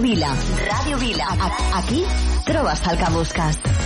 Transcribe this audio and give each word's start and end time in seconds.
Vila. 0.00 0.34
Radio 0.66 0.98
Vila. 0.98 1.26
Aquí 1.74 2.04
trobes 2.44 2.80
el 2.86 2.98
que 2.98 3.10
busques. 3.10 3.77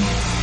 Bye. 0.00 0.39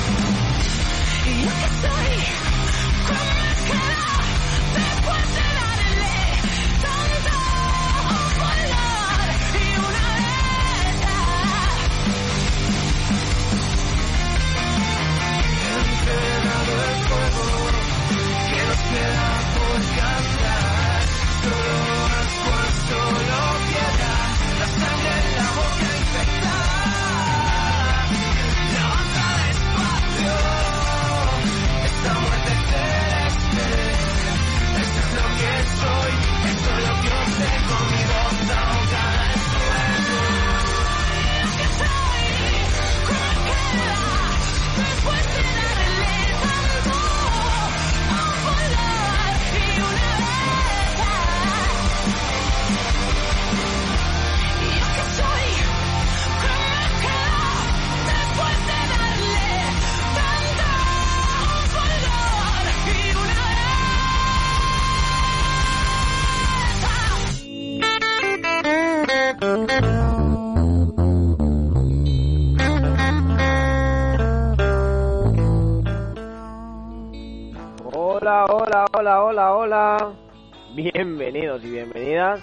Bienvenidos 80.75 81.63
y 81.63 81.69
bienvenidas 81.69 82.41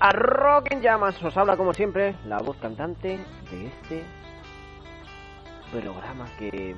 a 0.00 0.10
Rock 0.10 0.72
en 0.72 0.80
Llamas. 0.80 1.22
Os 1.22 1.36
habla 1.36 1.58
como 1.58 1.74
siempre 1.74 2.14
la 2.24 2.38
voz 2.38 2.56
cantante 2.56 3.18
de 3.50 3.66
este 3.66 4.02
programa 5.70 6.24
que, 6.38 6.74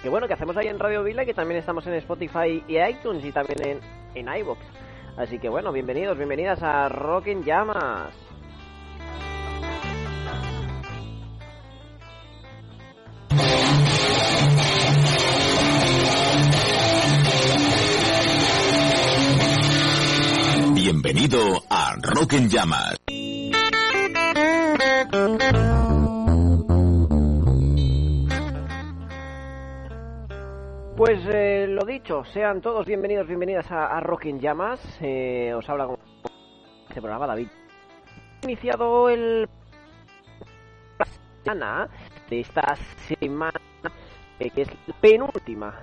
que 0.00 0.08
bueno, 0.08 0.28
que 0.28 0.34
hacemos 0.34 0.56
ahí 0.56 0.68
en 0.68 0.78
Radio 0.78 1.02
Vila 1.02 1.24
y 1.24 1.26
que 1.26 1.34
también 1.34 1.58
estamos 1.58 1.88
en 1.88 1.94
Spotify 1.94 2.62
y 2.68 2.78
iTunes 2.78 3.24
y 3.24 3.32
también 3.32 3.58
en, 3.66 3.80
en 4.14 4.38
iVoox. 4.38 4.60
Así 5.16 5.40
que 5.40 5.48
bueno, 5.48 5.72
bienvenidos, 5.72 6.16
bienvenidas 6.16 6.62
a 6.62 6.88
Rock 6.88 7.26
en 7.26 7.42
Llamas. 7.42 8.25
Bienvenido 20.96 21.62
a 21.68 21.94
Rock 22.00 22.32
en 22.32 22.48
Llamas. 22.48 22.96
Pues 30.96 31.20
eh, 31.26 31.66
lo 31.68 31.84
dicho, 31.84 32.24
sean 32.32 32.62
todos 32.62 32.86
bienvenidos, 32.86 33.26
bienvenidas 33.26 33.70
a, 33.70 34.00
Rock 34.00 34.24
en 34.24 34.40
Llamas. 34.40 34.80
Eh, 35.02 35.52
os 35.54 35.68
habla 35.68 35.86
con 35.86 35.98
este 36.88 37.02
programa 37.02 37.26
David. 37.26 37.48
Iniciado 38.44 39.10
el 39.10 39.46
semana 41.44 41.90
de 42.30 42.40
esta 42.40 42.74
semana, 43.06 43.60
eh, 44.38 44.48
que 44.48 44.62
es 44.62 44.68
la 44.86 44.94
penúltima 44.98 45.74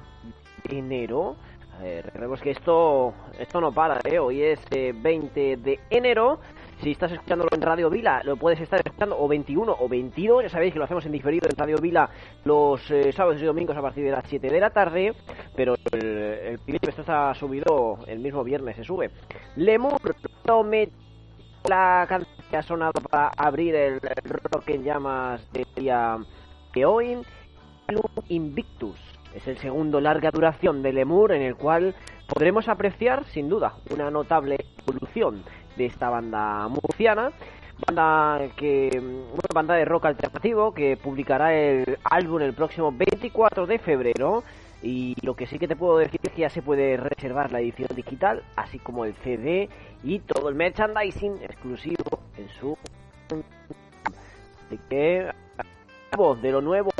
de 0.63 0.79
enero 0.79 1.35
recordemos 1.81 2.41
que 2.41 2.51
esto, 2.51 3.13
esto 3.37 3.59
no 3.59 3.71
para, 3.71 3.99
¿eh? 4.03 4.19
Hoy 4.19 4.41
es 4.41 4.59
20 4.69 5.51
eh, 5.51 5.57
de 5.57 5.79
enero. 5.89 6.39
Si 6.81 6.91
estás 6.91 7.11
escuchándolo 7.11 7.49
en 7.53 7.61
Radio 7.61 7.89
Vila, 7.89 8.21
lo 8.23 8.35
puedes 8.35 8.59
estar 8.59 8.81
escuchando 8.83 9.17
o 9.17 9.27
21 9.27 9.75
o 9.79 9.87
22. 9.87 10.43
Ya 10.43 10.49
sabéis 10.49 10.73
que 10.73 10.79
lo 10.79 10.85
hacemos 10.85 11.05
en 11.05 11.11
diferido 11.13 11.47
en 11.49 11.57
Radio 11.57 11.77
Vila 11.77 12.09
los 12.43 12.89
eh, 12.91 13.11
sábados 13.11 13.41
y 13.41 13.45
domingos 13.45 13.77
a 13.77 13.81
partir 13.81 14.03
de 14.03 14.11
las 14.11 14.25
7 14.27 14.49
de 14.49 14.59
la 14.59 14.69
tarde. 14.69 15.13
Pero 15.55 15.75
el, 15.91 16.59
el 16.67 16.79
esto 16.81 17.01
está 17.01 17.33
subido 17.33 17.99
el 18.07 18.19
mismo 18.19 18.43
viernes, 18.43 18.75
se 18.75 18.83
sube. 18.83 19.11
Lemur, 19.55 20.15
tome 20.43 20.89
la 21.69 22.05
canción 22.07 22.35
que 22.49 22.57
ha 22.57 22.63
sonado 22.63 23.01
para 23.09 23.31
abrir 23.37 23.75
el 23.75 23.99
rock 24.51 24.69
en 24.69 24.83
llamas 24.83 25.51
de 25.53 25.65
día 25.75 26.17
de 26.73 26.85
hoy. 26.85 27.17
Invictus 28.29 29.12
es 29.35 29.47
el 29.47 29.57
segundo 29.57 29.99
larga 29.99 30.31
duración 30.31 30.81
de 30.81 30.93
Lemur 30.93 31.31
en 31.31 31.41
el 31.41 31.55
cual 31.55 31.95
podremos 32.27 32.67
apreciar 32.67 33.25
sin 33.25 33.49
duda 33.49 33.75
una 33.89 34.09
notable 34.11 34.57
evolución 34.85 35.43
de 35.75 35.85
esta 35.85 36.09
banda 36.09 36.67
murciana 36.67 37.31
banda 37.85 38.39
que 38.55 38.89
una 38.93 39.53
banda 39.53 39.75
de 39.75 39.85
rock 39.85 40.05
alternativo 40.05 40.73
que 40.73 40.97
publicará 40.97 41.53
el 41.53 41.97
álbum 42.03 42.41
el 42.41 42.53
próximo 42.53 42.91
24 42.91 43.65
de 43.65 43.79
febrero. 43.79 44.43
Y 44.81 45.15
lo 45.21 45.33
que 45.33 45.47
sí 45.47 45.57
que 45.57 45.67
te 45.67 45.77
puedo 45.77 45.97
decir 45.97 46.19
es 46.23 46.31
que 46.33 46.41
ya 46.41 46.49
se 46.49 46.61
puede 46.61 46.97
reservar 46.97 47.53
la 47.53 47.61
edición 47.61 47.87
digital 47.95 48.43
así 48.57 48.79
como 48.79 49.05
el 49.05 49.13
CD 49.15 49.69
y 50.03 50.19
todo 50.19 50.49
el 50.49 50.55
merchandising 50.55 51.37
exclusivo 51.41 52.19
en 52.37 52.49
su 52.59 52.77
así 54.67 54.79
que 54.89 55.31
voz 56.15 56.41
de 56.41 56.51
lo 56.51 56.61
nuevo 56.61 56.91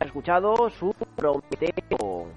ha 0.00 0.04
escuchado 0.04 0.70
su 0.70 0.94
Prometeo. 1.16 2.28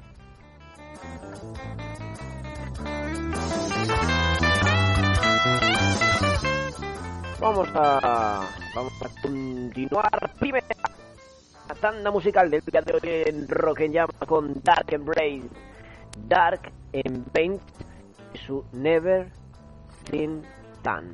vamos 7.40 7.70
a 7.76 8.50
vamos 8.74 8.94
a 9.02 9.22
continuar 9.22 10.32
primera 10.40 10.66
tanda 11.80 12.10
musical 12.10 12.50
del 12.50 12.62
día 12.62 12.82
de 12.82 12.94
hoy 12.94 13.24
en 13.28 13.48
Rock 13.48 13.82
and 13.82 13.94
Jam 13.94 14.10
con 14.26 14.54
Dark 14.64 14.92
Embrace 14.92 15.44
Dark 16.28 16.72
Embrace 16.92 17.60
su 18.46 18.64
Never 18.72 19.30
Seen 20.10 20.42
Tan 20.82 21.12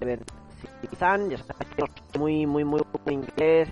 Never 0.00 0.18
Seen 0.60 0.98
Tan 0.98 1.30
ya 1.30 1.38
sabes 1.38 1.68
que 1.74 1.82
no 1.82 1.88
muy 2.18 2.44
muy 2.46 2.64
muy 2.64 2.82
inglés. 3.08 3.70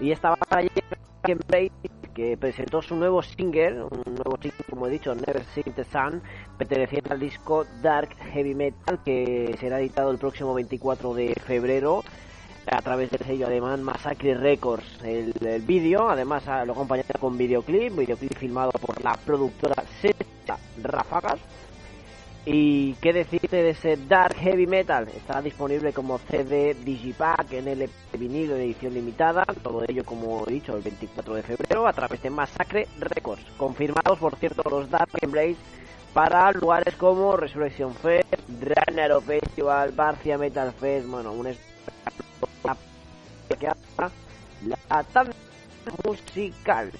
Y 0.00 0.10
estaba 0.10 0.38
ayer 0.50 0.84
que 2.14 2.36
presentó 2.38 2.80
su 2.80 2.96
nuevo 2.96 3.22
single, 3.22 3.82
un 3.82 4.14
nuevo 4.14 4.38
single, 4.40 4.64
como 4.70 4.86
he 4.86 4.90
dicho, 4.90 5.14
Never 5.14 5.44
Seen 5.54 5.74
the 5.74 5.84
Sun, 5.84 6.22
perteneciente 6.56 7.12
al 7.12 7.20
disco 7.20 7.66
Dark 7.82 8.16
Heavy 8.32 8.54
Metal, 8.54 9.00
que 9.04 9.54
será 9.60 9.80
editado 9.80 10.10
el 10.10 10.18
próximo 10.18 10.54
24 10.54 11.12
de 11.14 11.34
febrero 11.34 12.02
a 12.66 12.80
través 12.80 13.10
del 13.10 13.20
sello 13.20 13.46
alemán 13.46 13.82
Massacre 13.82 14.34
Records. 14.34 15.02
El, 15.04 15.62
vídeo, 15.66 16.08
además, 16.08 16.44
lo 16.66 16.72
acompañará 16.72 17.18
con 17.20 17.36
videoclip, 17.36 17.94
videoclip 17.96 18.34
filmado 18.38 18.70
por 18.72 19.02
la 19.02 19.14
productora 19.14 19.82
Seta 20.00 20.58
Ráfagas. 20.82 21.38
Y 22.48 22.94
qué 23.02 23.12
decirte 23.12 23.56
de 23.56 23.70
ese 23.70 23.96
Dark 23.96 24.36
Heavy 24.36 24.68
Metal, 24.68 25.08
estará 25.08 25.42
disponible 25.42 25.92
como 25.92 26.18
CD 26.18 26.74
Digipack 26.74 27.52
en 27.54 27.66
el 27.66 27.90
vinilo 28.16 28.54
de 28.54 28.66
edición 28.66 28.94
limitada, 28.94 29.44
todo 29.64 29.82
ello 29.88 30.04
como 30.04 30.44
he 30.46 30.52
dicho 30.52 30.76
el 30.76 30.82
24 30.82 31.34
de 31.34 31.42
febrero 31.42 31.88
a 31.88 31.92
través 31.92 32.22
de 32.22 32.30
Massacre 32.30 32.86
Records, 33.00 33.44
confirmados 33.56 34.20
por 34.20 34.36
cierto 34.36 34.62
los 34.70 34.88
Dark 34.88 35.10
Embrace 35.20 35.56
para 36.14 36.52
lugares 36.52 36.94
como 36.94 37.36
Resurrection 37.36 37.92
Fest, 37.96 38.32
Dranero 38.46 39.20
Festival, 39.20 39.90
Barcia 39.90 40.38
Metal 40.38 40.72
Fest, 40.72 41.08
bueno, 41.08 41.32
un 41.32 41.48
que 43.58 43.68
la 44.66 45.04
tanda 45.12 45.34
musical. 46.04 46.92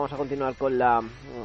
Vamos 0.00 0.14
a 0.14 0.16
continuar 0.16 0.54
con 0.54 0.78
la 0.78 1.02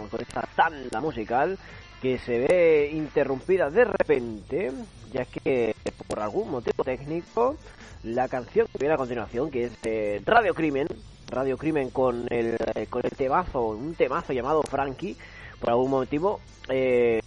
con 0.09 0.21
esta 0.21 0.47
tanda 0.55 1.01
musical 1.01 1.59
que 2.01 2.17
se 2.17 2.39
ve 2.39 2.89
interrumpida 2.93 3.69
de 3.69 3.83
repente, 3.83 4.71
ya 5.11 5.25
que 5.25 5.75
por 6.07 6.21
algún 6.21 6.51
motivo 6.51 6.85
técnico 6.85 7.57
la 8.03 8.29
canción 8.29 8.65
que 8.67 8.77
viene 8.77 8.93
a 8.93 8.97
continuación, 8.97 9.51
que 9.51 9.65
es 9.65 10.25
Radio 10.25 10.53
Crimen, 10.53 10.87
Radio 11.27 11.57
Crimen 11.57 11.89
con 11.89 12.27
el 12.29 12.55
con 12.89 13.01
el 13.03 13.11
temazo, 13.11 13.71
un 13.71 13.93
temazo 13.93 14.31
llamado 14.31 14.63
Frankie, 14.63 15.17
por 15.59 15.71
algún 15.71 15.91
motivo 15.91 16.39
eh, 16.69 17.21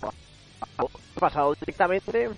ha 0.00 1.20
pasado 1.20 1.54
directamente 1.60 2.30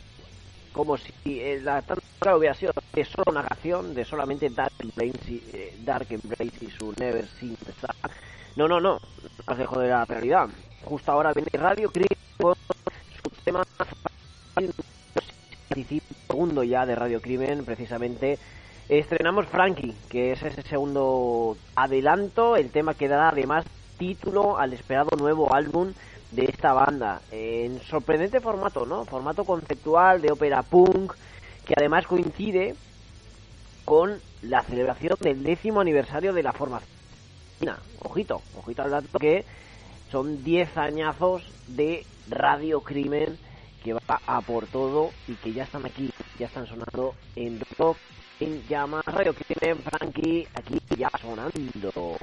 como 0.73 0.97
si 0.97 1.13
eh, 1.25 1.61
la 1.63 1.81
tanda 1.83 2.37
hubiera 2.37 2.55
sido 2.57 2.73
de 2.97 3.05
solo 3.05 3.31
una 3.31 3.45
canción, 3.45 3.95
de 3.95 4.07
solamente 4.07 4.49
Dark 4.49 4.73
Embrace 4.79 5.43
eh, 5.53 5.77
Dark 5.85 6.07
Embrace 6.09 6.65
y 6.65 6.71
su 6.71 6.95
Never 6.99 7.29
Seen. 7.39 7.57
No, 8.57 8.67
no, 8.67 8.81
no, 8.81 8.99
nos 9.47 9.59
dejo 9.59 9.79
de 9.81 9.89
la 9.89 10.07
realidad. 10.07 10.49
Justo 10.83 11.13
ahora 11.13 11.35
viene 11.35 11.51
Radio 11.53 11.91
Crimen 11.91 12.17
con 12.39 12.55
su 13.23 13.31
tema 13.45 13.63
segundo 16.27 16.63
ya 16.65 16.87
de 16.87 16.95
Radio 16.95 17.21
Crimen, 17.21 17.67
precisamente 17.67 18.39
estrenamos 18.89 19.47
Frankie, 19.47 19.95
que 20.09 20.33
es 20.33 20.43
ese 20.43 20.63
segundo 20.63 21.59
adelanto, 21.75 22.57
el 22.57 22.71
tema 22.71 22.95
que 22.95 23.09
da 23.09 23.29
además 23.29 23.67
título 23.99 24.57
al 24.57 24.73
esperado 24.73 25.11
nuevo 25.19 25.55
álbum 25.55 25.93
de 26.31 26.45
esta 26.45 26.73
banda, 26.73 27.21
en 27.31 27.79
sorprendente 27.83 28.41
formato, 28.41 28.87
¿no? 28.87 29.05
Formato 29.05 29.45
conceptual 29.45 30.23
de 30.23 30.33
ópera 30.33 30.63
punk, 30.63 31.13
que 31.67 31.75
además 31.77 32.07
coincide 32.07 32.75
con 33.85 34.21
la 34.43 34.63
celebración 34.63 35.17
del 35.21 35.43
décimo 35.43 35.81
aniversario 35.81 36.33
de 36.33 36.43
la 36.43 36.53
formación. 36.53 36.89
Ojito, 38.01 38.41
ojito 38.57 38.83
al 38.83 38.91
dato 38.91 39.19
que 39.19 39.45
son 40.11 40.45
10 40.45 40.77
añazos 40.77 41.43
de 41.67 42.07
Radio 42.29 42.81
Crimen 42.81 43.39
que 43.83 43.93
va 43.93 44.21
a 44.27 44.41
por 44.41 44.67
todo 44.67 45.11
y 45.29 45.35
que 45.35 45.53
ya 45.53 45.65
están 45.65 45.87
aquí, 45.87 46.11
ya 46.39 46.47
están 46.47 46.67
sonando 46.67 47.15
en 47.37 47.61
Rock 47.79 47.97
en 48.41 48.67
Llamas 48.69 49.05
Radio 49.07 49.35
Crimen, 49.35 49.79
Frankie, 49.83 50.47
aquí 50.55 50.79
ya 50.97 51.11
sonando. 51.21 52.17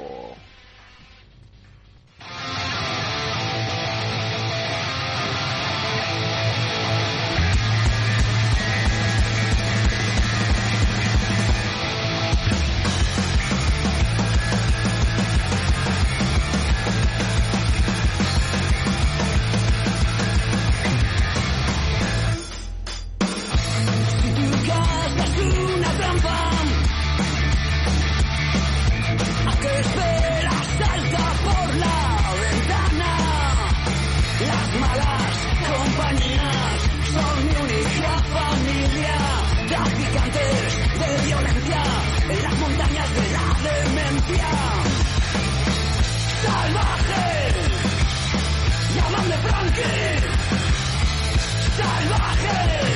Rock 52.23 52.92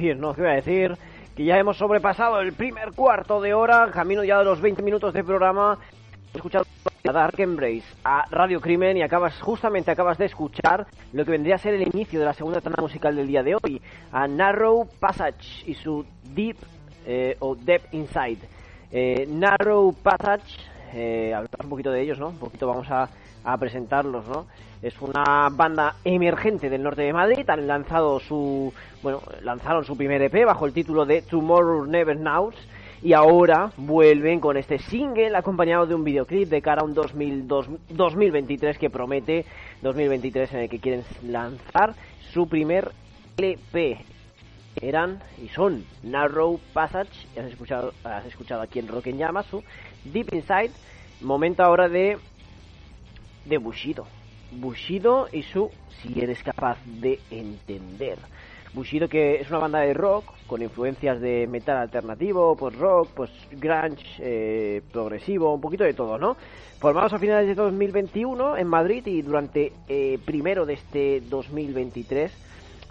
decir? 0.00 0.16
No, 0.16 0.34
¿qué 0.34 0.40
voy 0.40 0.50
a 0.50 0.54
decir? 0.54 0.96
Que 1.36 1.44
ya 1.44 1.58
hemos 1.58 1.76
sobrepasado 1.76 2.40
el 2.40 2.52
primer 2.54 2.92
cuarto 2.92 3.40
de 3.40 3.54
hora, 3.54 3.90
camino 3.92 4.24
ya 4.24 4.38
de 4.38 4.44
los 4.44 4.60
20 4.60 4.82
minutos 4.82 5.12
de 5.12 5.22
programa. 5.22 5.78
He 6.32 6.38
escuchado 6.38 6.64
a 7.06 7.12
Dark 7.12 7.38
Embrace, 7.38 7.84
a 8.04 8.24
Radio 8.30 8.60
Crimen 8.60 8.96
y 8.96 9.02
acabas, 9.02 9.40
justamente 9.40 9.90
acabas 9.90 10.16
de 10.16 10.26
escuchar 10.26 10.86
lo 11.12 11.24
que 11.24 11.32
vendría 11.32 11.56
a 11.56 11.58
ser 11.58 11.74
el 11.74 11.82
inicio 11.82 12.20
de 12.20 12.24
la 12.24 12.32
segunda 12.32 12.60
tanda 12.60 12.80
musical 12.80 13.16
del 13.16 13.26
día 13.26 13.42
de 13.42 13.56
hoy, 13.56 13.82
a 14.12 14.26
Narrow 14.28 14.88
Passage 15.00 15.64
y 15.66 15.74
su 15.74 16.06
Deep 16.34 16.56
eh, 17.06 17.36
o 17.40 17.54
Depth 17.56 17.92
Inside. 17.92 18.38
Eh, 18.92 19.26
Narrow 19.28 19.92
Passage, 19.92 20.56
eh, 20.94 21.32
hablamos 21.34 21.64
un 21.64 21.70
poquito 21.70 21.90
de 21.90 22.02
ellos, 22.02 22.18
¿no? 22.18 22.28
Un 22.28 22.38
poquito 22.38 22.66
vamos 22.66 22.88
a, 22.90 23.08
presentarlos, 23.58 24.28
¿no? 24.28 24.46
Es 24.82 25.00
una 25.00 25.48
banda 25.50 25.96
emergente 26.04 26.68
del 26.68 26.82
norte 26.82 27.02
de 27.02 27.12
Madrid, 27.12 27.48
han 27.48 27.66
lanzado 27.66 28.20
su, 28.20 28.72
bueno, 29.02 29.22
lanzaron 29.42 29.84
su 29.84 29.96
primer 29.96 30.20
EP 30.20 30.44
bajo 30.44 30.66
el 30.66 30.74
título 30.74 31.06
de 31.06 31.22
Tomorrow 31.22 31.86
Never 31.86 32.18
Knows 32.18 32.54
y 33.02 33.14
ahora 33.14 33.72
vuelven 33.76 34.40
con 34.40 34.56
este 34.58 34.78
single 34.78 35.34
acompañado 35.34 35.86
de 35.86 35.94
un 35.94 36.04
videoclip 36.04 36.48
de 36.48 36.60
cara 36.60 36.82
a 36.82 36.84
un 36.84 36.92
2002, 36.92 37.68
2023 37.88 38.78
que 38.78 38.90
promete 38.90 39.46
2023 39.80 40.52
en 40.52 40.58
el 40.60 40.68
que 40.68 40.80
quieren 40.80 41.04
lanzar 41.22 41.94
su 42.32 42.46
primer 42.46 42.92
LP. 43.38 44.04
Eran 44.80 45.20
y 45.42 45.48
son 45.48 45.84
Narrow 46.02 46.60
Passage, 46.72 47.10
has 47.36 47.46
escuchado, 47.46 47.92
has 48.04 48.24
escuchado 48.24 48.62
aquí 48.62 48.78
en 48.78 48.86
Rock 48.86 49.08
en 49.08 49.18
Llamas, 49.18 49.46
su 49.46 49.62
Deep 50.04 50.32
Inside, 50.32 50.70
momento 51.20 51.62
ahora 51.62 51.88
de 51.88 52.18
de 53.44 53.58
Bushido. 53.58 54.06
Bushido 54.52 55.28
y 55.32 55.42
su 55.42 55.70
Si 56.00 56.20
eres 56.20 56.42
capaz 56.42 56.78
de 56.86 57.20
entender. 57.30 58.18
Bushido 58.72 59.08
que 59.08 59.40
es 59.40 59.50
una 59.50 59.58
banda 59.58 59.80
de 59.80 59.92
rock 59.92 60.24
con 60.46 60.62
influencias 60.62 61.20
de 61.20 61.46
metal 61.48 61.76
alternativo, 61.76 62.56
pues 62.56 62.76
rock, 62.76 63.08
pues 63.14 63.30
grunge, 63.50 64.04
eh, 64.20 64.82
progresivo, 64.92 65.52
un 65.52 65.60
poquito 65.60 65.84
de 65.84 65.92
todo, 65.92 66.18
¿no? 66.18 66.36
Formados 66.78 67.12
a 67.12 67.18
finales 67.18 67.48
de 67.48 67.54
2021 67.56 68.56
en 68.56 68.66
Madrid 68.68 69.04
y 69.06 69.22
durante 69.22 69.72
eh, 69.88 70.18
primero 70.24 70.66
de 70.66 70.74
este 70.74 71.20
2023 71.20 72.32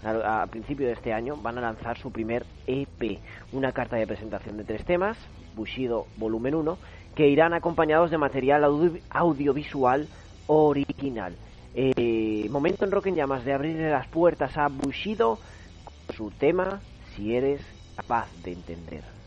a, 0.04 0.44
a, 0.44 0.48
principio 0.48 0.88
de 0.88 0.94
este 0.94 1.14
año 1.14 1.38
van 1.38 1.58
a 1.58 1.62
lanzar 1.62 1.98
su 1.98 2.12
primer 2.12 2.46
EP, 2.68 3.20
una 3.54 3.72
carta 3.72 3.96
de 3.96 4.06
presentación 4.06 4.58
de 4.58 4.66
tres 4.66 4.86
temas, 4.86 5.18
Bushido 5.56 6.08
volumen 6.18 6.56
1, 6.56 6.78
que 7.16 7.28
irán 7.28 7.54
acompañados 7.54 8.12
de 8.12 8.18
material 8.18 8.64
audio 8.64 9.00
audiovisual 9.10 10.08
original. 10.48 11.36
Eh, 11.76 12.48
momento 12.50 12.86
en 12.86 12.92
Rock 12.92 13.08
en 13.08 13.16
Llamas 13.16 13.46
de 13.46 13.54
abrirle 13.54 13.90
las 13.90 14.08
puertas 14.08 14.58
a 14.58 14.68
Bushido 14.68 15.40
con 15.84 16.16
su 16.16 16.32
tema 16.32 16.82
Si 17.16 17.36
eres 17.36 17.62
capaz 17.96 18.28
de 18.44 18.54
entender. 18.54 19.19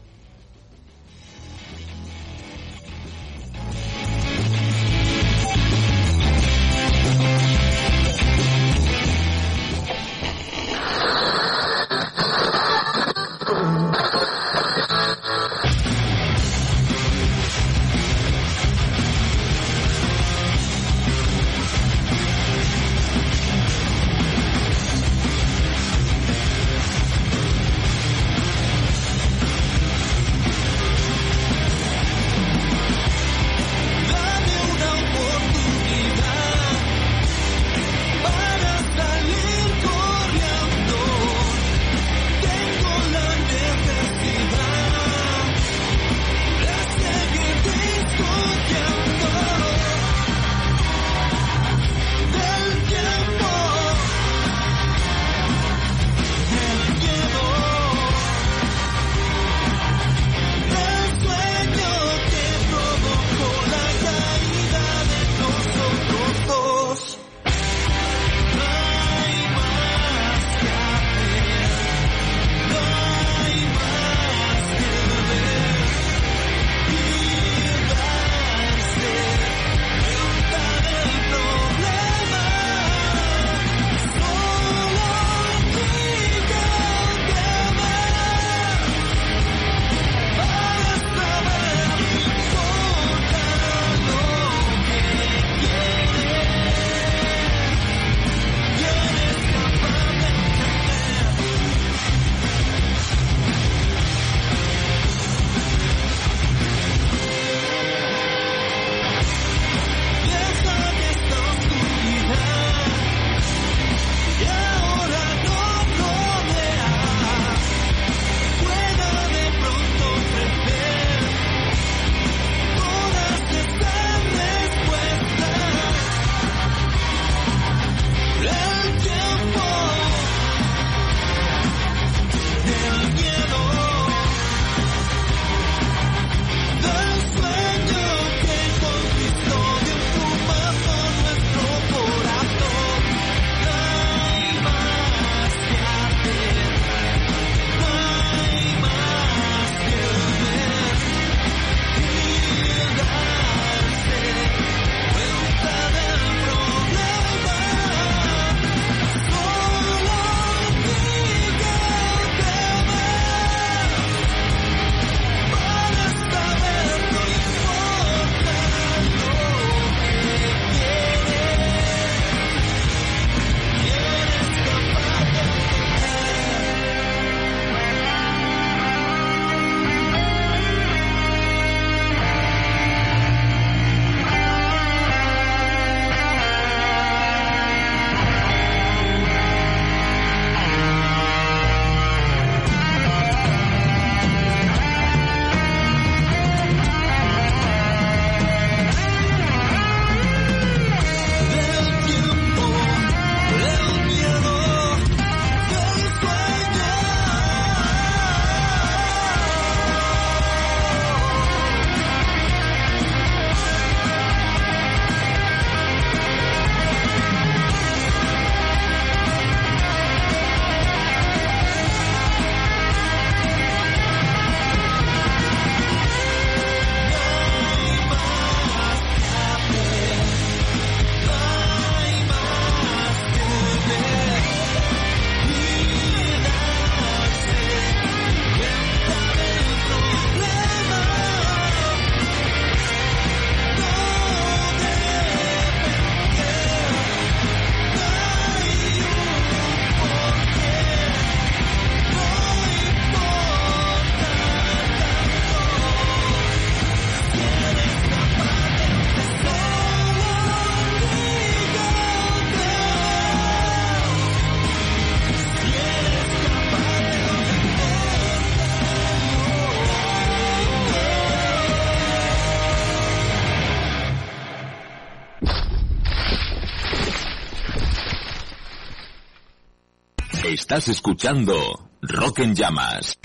Estás 280.73 280.89
escuchando 280.89 281.91
Rock 282.01 282.39
en 282.39 282.55
Llamas. 282.55 283.19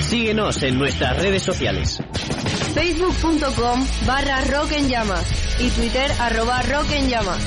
Síguenos 0.00 0.62
en 0.62 0.78
nuestras 0.78 1.20
redes 1.20 1.42
sociales. 1.42 2.00
Facebook.com 2.72 3.84
barra 4.06 4.44
Rock 4.44 4.70
en 4.70 4.88
Llamas 4.88 5.26
y 5.58 5.70
Twitter 5.70 6.08
arroba 6.20 6.62
Rock 6.62 6.92
en 6.92 7.08
Llamas. 7.08 7.42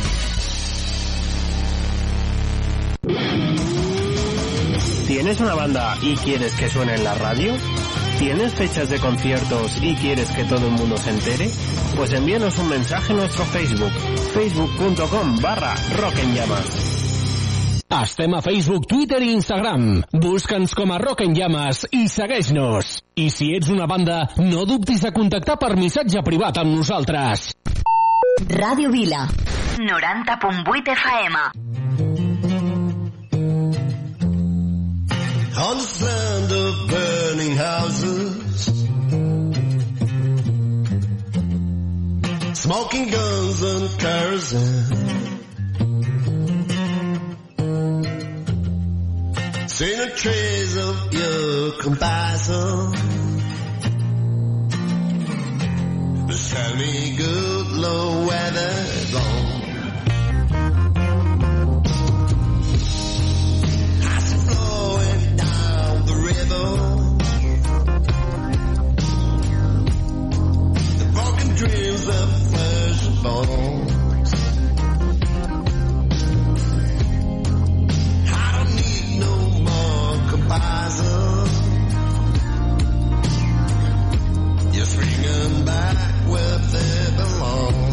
¿Tienes 5.07 5.39
una 5.39 5.53
banda 5.53 5.97
y 6.01 6.13
quieres 6.17 6.51
que 6.55 6.67
suene 6.67 6.95
en 6.95 7.05
la 7.05 7.13
radio? 7.13 7.53
¿Tienes 8.19 8.53
fechas 8.53 8.89
de 8.89 8.99
conciertos 8.99 9.77
y 9.81 9.95
quieres 9.95 10.29
que 10.31 10.43
todo 10.43 10.67
el 10.67 10.73
mundo 10.73 10.97
se 10.97 11.09
entere? 11.09 11.49
Pues 11.95 12.11
envíanos 12.11 12.57
un 12.57 12.67
mensaje 12.67 13.13
en 13.13 13.19
nuestro 13.19 13.45
Facebook, 13.45 13.93
facebook.com 14.33 15.39
barra 15.39 15.73
Rock 15.95 16.17
en 16.17 16.35
Llamas. 16.35 16.84
Estem 17.95 18.33
a 18.35 18.41
Facebook, 18.41 18.87
Twitter 18.91 19.21
i 19.23 19.31
Instagram. 19.31 20.01
Busca'ns 20.11 20.73
com 20.75 20.91
a 20.91 20.97
Rock 20.99 21.21
en 21.23 21.35
Llames 21.37 21.85
i 21.95 22.09
segueix-nos. 22.11 22.89
I 23.15 23.29
si 23.31 23.53
ets 23.55 23.69
una 23.71 23.87
banda, 23.87 24.17
no 24.41 24.65
dubtis 24.67 24.99
de 25.05 25.13
contactar 25.15 25.55
per 25.61 25.77
missatge 25.79 26.23
privat 26.27 26.59
amb 26.59 26.75
nosaltres. 26.75 27.53
Ràdio 28.51 28.91
Vila. 28.91 29.23
90.8 29.79 30.91
FM. 30.95 31.39
On 35.55 35.77
the 35.77 35.87
sand 35.87 36.51
of 36.51 36.89
burning 36.89 37.55
houses 37.55 38.67
Smoking 42.59 43.09
guns 43.09 43.63
and 43.63 43.89
kerosene 43.99 45.04
Seen 49.75 49.97
the 49.97 50.07
trace 50.15 50.77
of 50.77 51.13
your 51.13 51.71
compassion. 51.81 52.93
Just 56.29 56.53
tell 56.53 56.75
me 56.77 57.15
good 57.17 57.67
Lord 57.73 58.27
where 58.27 58.51
they're 58.51 59.11
gone 59.11 59.61
flowing 64.47 65.35
down 65.35 66.05
the 66.05 66.15
river. 66.23 66.67
The 70.99 71.07
broken 71.11 71.49
dreams 71.55 72.07
of 72.07 72.29
flesh 72.49 73.01
puzzle. 80.59 81.47
You're 84.73 84.85
swinging 84.85 85.65
back 85.65 85.97
where 86.27 86.57
they 86.57 87.15
belong. 87.17 87.84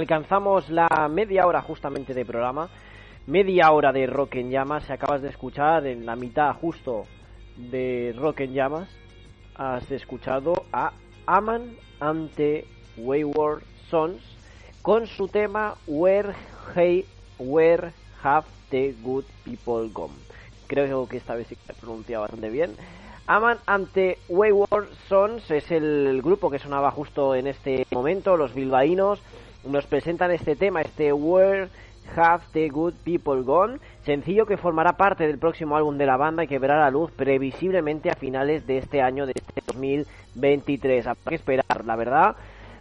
Alcanzamos 0.00 0.70
la 0.70 0.88
media 1.10 1.46
hora 1.46 1.60
justamente 1.60 2.14
de 2.14 2.24
programa. 2.24 2.70
Media 3.26 3.70
hora 3.70 3.92
de 3.92 4.06
Rock 4.06 4.36
en 4.36 4.50
Llamas. 4.50 4.84
Se 4.84 4.94
acabas 4.94 5.20
de 5.20 5.28
escuchar 5.28 5.86
en 5.86 6.06
la 6.06 6.16
mitad 6.16 6.54
justo 6.54 7.04
de 7.58 8.14
Rock 8.16 8.40
en 8.40 8.54
Llamas. 8.54 8.88
Has 9.56 9.90
escuchado 9.90 10.64
a 10.72 10.94
Aman 11.26 11.76
ante 12.00 12.64
Wayward 12.96 13.62
Sons 13.90 14.22
con 14.80 15.06
su 15.06 15.28
tema 15.28 15.74
Where, 15.86 16.32
hey, 16.74 17.04
where 17.38 17.92
Have 18.22 18.46
the 18.70 18.94
Good 19.02 19.26
People 19.44 19.90
Gone. 19.92 20.14
Creo 20.66 21.06
que 21.06 21.18
esta 21.18 21.34
vez 21.34 21.52
he 21.52 21.74
pronunciado 21.74 22.22
bastante 22.22 22.48
bien. 22.48 22.74
Aman 23.26 23.58
ante 23.66 24.16
Wayward 24.30 24.88
Sons 25.10 25.50
es 25.50 25.70
el 25.70 26.22
grupo 26.22 26.50
que 26.50 26.58
sonaba 26.58 26.90
justo 26.90 27.34
en 27.34 27.48
este 27.48 27.86
momento. 27.90 28.38
Los 28.38 28.54
bilbaínos 28.54 29.20
nos 29.64 29.86
presentan 29.86 30.30
este 30.30 30.56
tema, 30.56 30.80
este 30.80 31.12
Where 31.12 31.68
Have 32.16 32.44
the 32.52 32.68
Good 32.68 32.94
People 33.04 33.42
Gone, 33.42 33.78
sencillo 34.04 34.46
que 34.46 34.56
formará 34.56 34.96
parte 34.96 35.26
del 35.26 35.38
próximo 35.38 35.76
álbum 35.76 35.96
de 35.98 36.06
la 36.06 36.16
banda 36.16 36.44
y 36.44 36.48
que 36.48 36.58
verá 36.58 36.78
la 36.78 36.90
luz 36.90 37.10
previsiblemente 37.12 38.10
a 38.10 38.14
finales 38.14 38.66
de 38.66 38.78
este 38.78 39.00
año, 39.02 39.26
de 39.26 39.32
este 39.34 39.62
2023. 39.66 41.06
Habrá 41.06 41.22
que 41.28 41.34
esperar, 41.34 41.84
la 41.84 41.96
verdad 41.96 42.36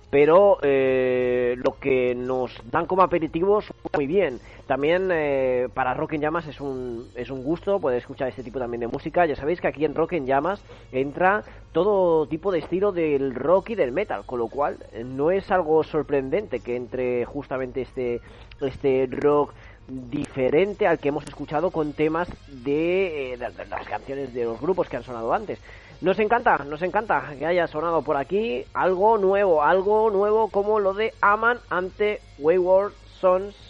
pero 0.10 0.58
eh, 0.62 1.56
lo 1.58 1.78
que 1.80 2.15
nos 2.15 2.52
dan 2.72 2.86
como 2.86 3.04
aperitivos 3.04 3.65
muy 3.96 4.08
bien. 4.08 4.39
También 4.69 5.10
eh, 5.12 5.67
para 5.73 5.95
Rock 5.95 6.13
en 6.13 6.21
Llamas 6.21 6.45
es 6.45 6.62
un, 6.62 7.10
es 7.15 7.32
un 7.32 7.43
gusto 7.43 7.79
poder 7.79 7.97
escuchar 7.97 8.27
este 8.27 8.43
tipo 8.43 8.60
también 8.60 8.82
de 8.82 8.88
música. 8.88 9.25
Ya 9.25 9.36
sabéis 9.36 9.60
que 9.60 9.67
aquí 9.67 9.84
en 9.84 9.95
Rock 9.95 10.13
en 10.13 10.27
Llamas 10.27 10.62
entra 10.91 11.43
todo 11.71 12.27
tipo 12.27 12.51
de 12.51 12.60
estilo 12.60 12.91
del 12.91 13.34
rock 13.34 13.71
y 13.71 13.75
del 13.75 13.91
metal, 13.91 14.25
con 14.27 14.38
lo 14.38 14.47
cual 14.47 14.77
eh, 14.91 15.03
no 15.03 15.32
es 15.32 15.49
algo 15.49 15.84
sorprendente 15.84 16.60
que 16.60 16.75
entre 16.75 17.25
justamente 17.25 17.82
este, 17.82 18.21
este 18.62 19.10
rock 19.10 19.55
diferente 19.88 20.86
al 20.86 20.99
que 20.99 21.08
hemos 21.08 21.23
escuchado 21.23 21.71
con 21.71 21.93
temas 21.93 22.29
de, 22.47 23.38
de 23.39 23.65
las 23.65 23.88
canciones 23.88 24.36
de 24.36 24.43
los 24.43 24.62
grupos 24.62 24.88
que 24.88 24.97
han 24.97 25.03
sonado 25.03 25.34
antes. 25.34 25.58
Nos 26.01 26.19
encanta, 26.19 26.60
nos 26.60 26.84
encanta 26.84 27.34
que 27.39 27.47
haya 27.47 27.65
sonado 27.65 28.03
por 28.03 28.17
aquí 28.17 28.65
algo 28.75 29.17
nuevo, 29.17 29.63
algo 29.63 30.12
nuevo 30.12 30.47
como 30.49 30.79
lo 30.79 30.93
de 30.93 31.12
Aman 31.21 31.58
ante 31.71 32.21
Wayward 32.38 32.93
Sons. 33.19 33.68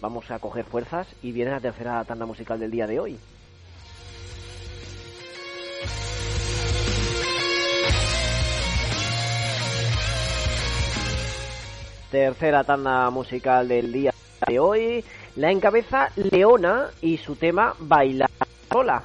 Vamos 0.00 0.30
a 0.30 0.38
coger 0.38 0.64
fuerzas 0.64 1.06
y 1.22 1.32
viene 1.32 1.50
la 1.50 1.60
tercera 1.60 2.04
tanda 2.04 2.26
musical 2.26 2.60
del 2.60 2.70
día 2.70 2.86
de 2.86 3.00
hoy. 3.00 3.18
Tercera 12.10 12.64
tanda 12.64 13.10
musical 13.10 13.68
del 13.68 13.92
día 13.92 14.14
de 14.46 14.58
hoy. 14.58 15.04
La 15.34 15.50
encabeza 15.50 16.10
Leona 16.16 16.88
y 17.00 17.16
su 17.16 17.36
tema 17.36 17.74
Bailar 17.78 18.30
sola. 18.70 19.02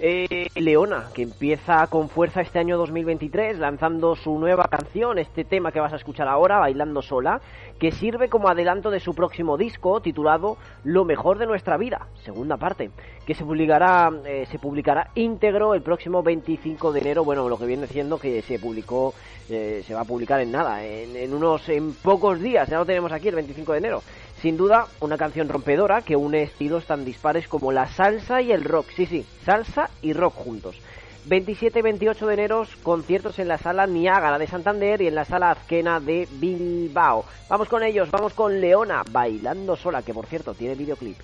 Eh, 0.00 0.48
Leona, 0.56 1.10
que 1.14 1.22
empieza 1.22 1.86
con 1.86 2.08
fuerza 2.08 2.40
este 2.40 2.58
año 2.58 2.76
2023 2.78 3.58
lanzando 3.58 4.16
su 4.16 4.36
nueva 4.40 4.64
canción, 4.64 5.20
este 5.20 5.44
tema 5.44 5.70
que 5.70 5.78
vas 5.78 5.92
a 5.92 5.96
escuchar 5.96 6.26
ahora, 6.26 6.58
Bailando 6.58 7.00
Sola, 7.00 7.40
que 7.78 7.92
sirve 7.92 8.28
como 8.28 8.48
adelanto 8.48 8.90
de 8.90 8.98
su 8.98 9.14
próximo 9.14 9.56
disco 9.56 10.00
titulado 10.00 10.56
Lo 10.82 11.04
mejor 11.04 11.38
de 11.38 11.46
nuestra 11.46 11.76
vida, 11.76 12.08
segunda 12.24 12.56
parte, 12.56 12.90
que 13.24 13.34
se 13.34 13.44
publicará, 13.44 14.10
eh, 14.24 14.46
se 14.50 14.58
publicará 14.58 15.10
íntegro 15.14 15.74
el 15.74 15.82
próximo 15.82 16.24
25 16.24 16.92
de 16.92 17.00
enero, 17.00 17.24
bueno, 17.24 17.48
lo 17.48 17.56
que 17.56 17.66
viene 17.66 17.86
siendo 17.86 18.18
que 18.18 18.42
se 18.42 18.58
publicó, 18.58 19.14
eh, 19.48 19.84
se 19.86 19.94
va 19.94 20.00
a 20.00 20.04
publicar 20.04 20.40
en 20.40 20.50
nada, 20.50 20.84
en, 20.84 21.16
en 21.16 21.32
unos, 21.32 21.68
en 21.68 21.94
pocos 21.94 22.40
días, 22.40 22.68
ya 22.68 22.78
lo 22.78 22.84
tenemos 22.84 23.12
aquí 23.12 23.28
el 23.28 23.36
25 23.36 23.72
de 23.72 23.78
enero. 23.78 24.02
Sin 24.44 24.58
duda, 24.58 24.88
una 25.00 25.16
canción 25.16 25.48
rompedora 25.48 26.02
que 26.02 26.16
une 26.16 26.42
estilos 26.42 26.84
tan 26.84 27.02
dispares 27.02 27.48
como 27.48 27.72
la 27.72 27.86
salsa 27.86 28.42
y 28.42 28.52
el 28.52 28.62
rock. 28.62 28.88
Sí, 28.94 29.06
sí, 29.06 29.24
salsa 29.42 29.88
y 30.02 30.12
rock 30.12 30.34
juntos. 30.34 30.76
27 31.24 31.78
y 31.78 31.82
28 31.82 32.26
de 32.26 32.34
enero, 32.34 32.66
conciertos 32.82 33.38
en 33.38 33.48
la 33.48 33.56
sala 33.56 33.86
Niágara 33.86 34.36
de 34.36 34.46
Santander 34.46 35.00
y 35.00 35.06
en 35.06 35.14
la 35.14 35.24
sala 35.24 35.50
Azquena 35.50 35.98
de 35.98 36.28
Bilbao. 36.30 37.24
Vamos 37.48 37.70
con 37.70 37.82
ellos, 37.82 38.10
vamos 38.10 38.34
con 38.34 38.60
Leona, 38.60 39.02
bailando 39.10 39.76
sola, 39.76 40.02
que 40.02 40.12
por 40.12 40.26
cierto 40.26 40.52
tiene 40.52 40.74
videoclip. 40.74 41.16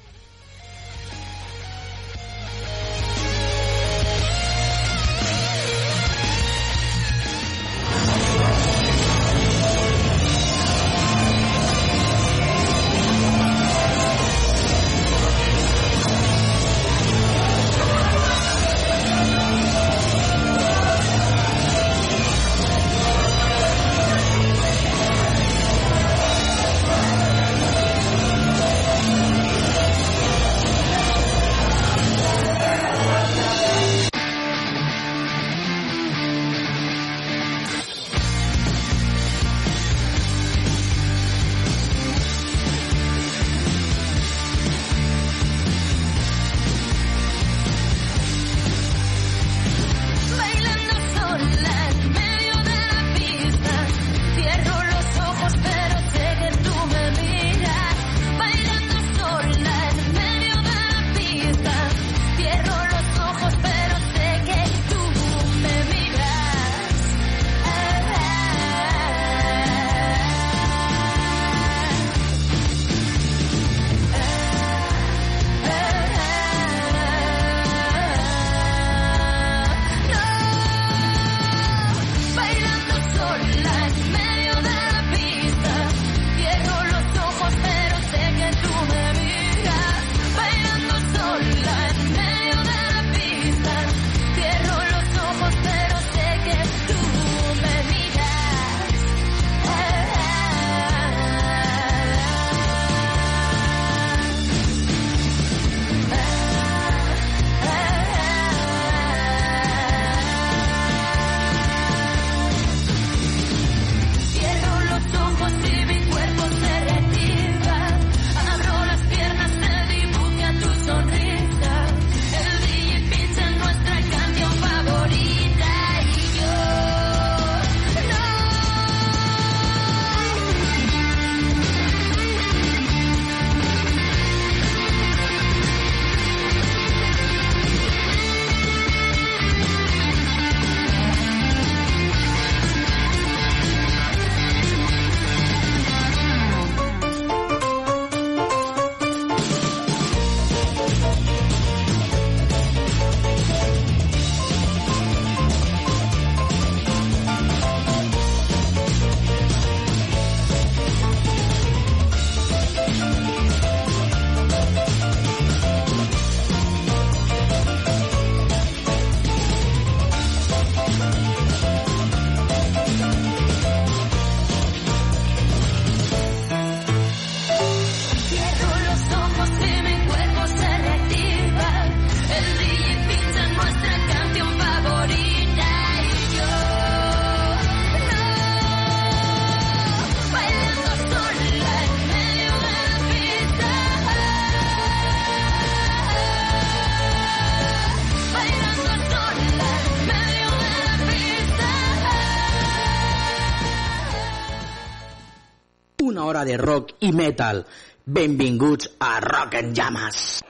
de 206.45 206.57
rock 206.57 206.95
i 207.01 207.13
metal. 207.13 207.65
Benvinguts 208.05 208.91
a 208.99 209.19
Rock 209.21 209.55
en 209.55 209.75
Llamas. 209.75 210.50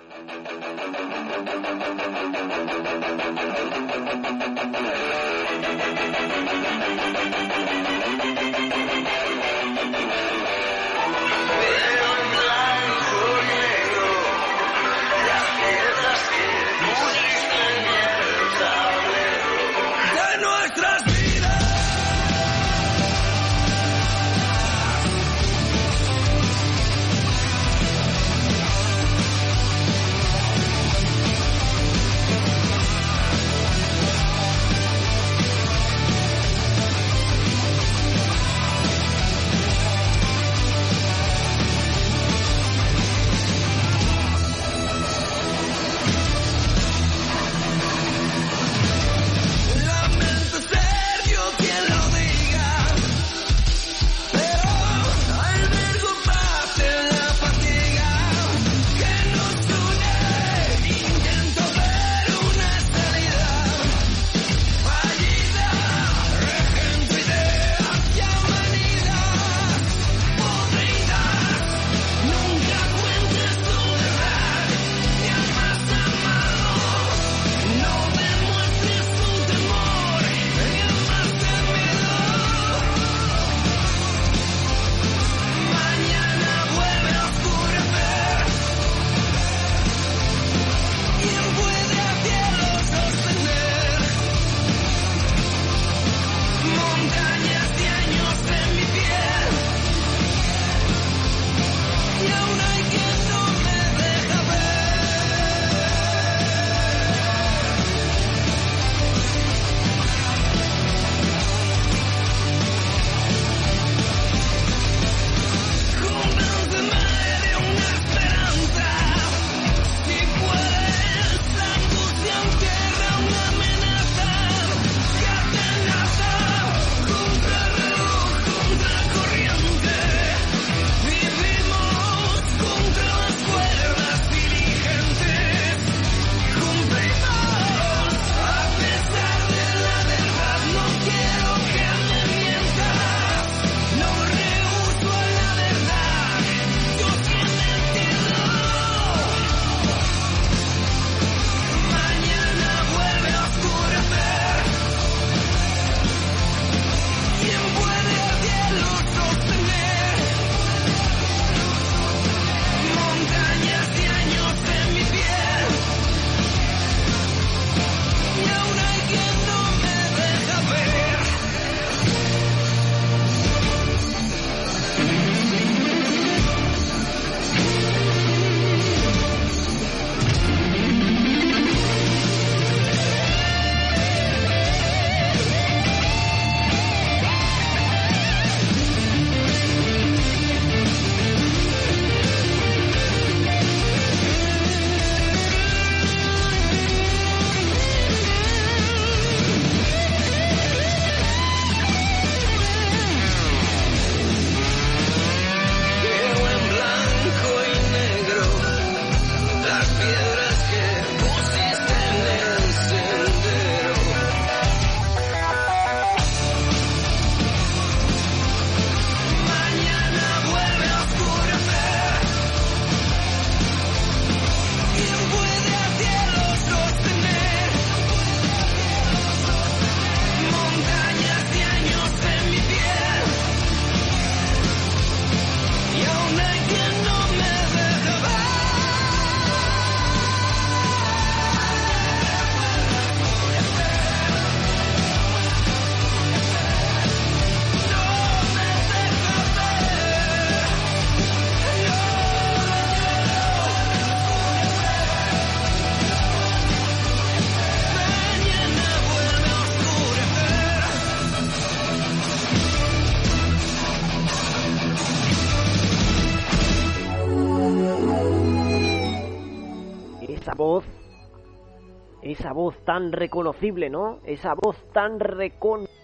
tan 272.85 273.12
reconocible, 273.12 273.91
¿no? 273.91 274.18
Esa 274.24 274.55
voz 274.55 274.76
tan 274.93 275.20
reconocible 275.20 276.01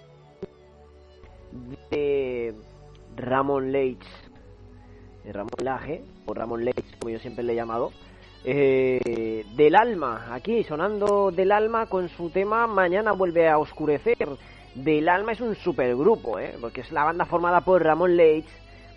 de 1.90 2.54
Ramón 3.16 3.72
Leitch. 3.72 4.06
Ramón 5.32 5.50
Laje, 5.62 6.04
o 6.26 6.34
Ramón 6.34 6.64
Leitch, 6.64 6.98
como 7.00 7.10
yo 7.10 7.18
siempre 7.18 7.42
le 7.42 7.52
he 7.52 7.56
llamado. 7.56 7.90
Eh, 8.44 9.44
del 9.56 9.74
alma, 9.74 10.28
aquí 10.32 10.62
sonando 10.62 11.32
del 11.32 11.50
alma 11.50 11.86
con 11.86 12.08
su 12.08 12.30
tema 12.30 12.66
Mañana 12.68 13.12
vuelve 13.12 13.48
a 13.48 13.58
oscurecer. 13.58 14.28
Del 14.74 15.08
alma 15.08 15.32
es 15.32 15.40
un 15.40 15.54
supergrupo, 15.54 16.38
¿eh? 16.38 16.54
porque 16.60 16.82
es 16.82 16.92
la 16.92 17.04
banda 17.04 17.24
formada 17.24 17.62
por 17.62 17.82
Ramón 17.82 18.16
Leitch, 18.16 18.48